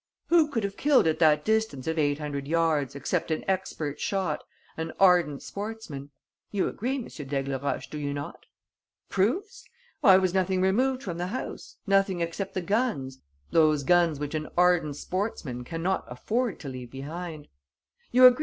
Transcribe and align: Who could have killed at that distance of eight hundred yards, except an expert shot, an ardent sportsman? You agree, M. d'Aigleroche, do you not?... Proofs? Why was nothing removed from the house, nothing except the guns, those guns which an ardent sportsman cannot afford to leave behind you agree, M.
Who 0.29 0.47
could 0.49 0.63
have 0.63 0.77
killed 0.77 1.05
at 1.05 1.19
that 1.19 1.45
distance 1.45 1.85
of 1.85 1.99
eight 1.99 2.17
hundred 2.17 2.47
yards, 2.47 2.95
except 2.95 3.29
an 3.29 3.45
expert 3.47 3.99
shot, 3.99 4.43
an 4.75 4.93
ardent 4.99 5.43
sportsman? 5.43 6.09
You 6.49 6.67
agree, 6.67 6.95
M. 6.95 7.05
d'Aigleroche, 7.05 7.87
do 7.87 7.99
you 7.99 8.11
not?... 8.11 8.47
Proofs? 9.09 9.63
Why 9.99 10.17
was 10.17 10.33
nothing 10.33 10.59
removed 10.59 11.03
from 11.03 11.19
the 11.19 11.27
house, 11.27 11.77
nothing 11.85 12.19
except 12.19 12.55
the 12.55 12.63
guns, 12.63 13.19
those 13.51 13.83
guns 13.83 14.19
which 14.19 14.33
an 14.33 14.47
ardent 14.57 14.95
sportsman 14.95 15.63
cannot 15.63 16.03
afford 16.07 16.59
to 16.61 16.67
leave 16.67 16.89
behind 16.89 17.47
you 18.11 18.25
agree, 18.25 18.37
M. 18.37 18.39